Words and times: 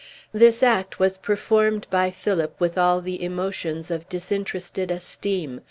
This 0.33 0.63
act 0.63 0.97
was 0.97 1.19
performed 1.19 1.85
by 1.91 2.09
Philip 2.09 2.55
with 2.57 2.75
all 2.75 3.01
the 3.01 3.23
emotions 3.23 3.91
of 3.91 4.09
disinterested 4.09 4.89
esteem. 4.89 5.59